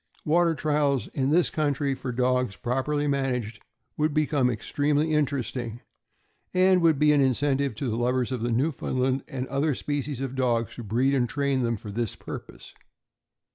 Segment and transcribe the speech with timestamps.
[0.25, 3.61] Water trials in this country for dogs, properly managed,
[3.97, 5.81] would become extremely interesting,
[6.55, 10.73] and would be an incentive to the lovers of Newfoundland and other species of dogs
[10.77, 12.73] to breed and train them for this purpose.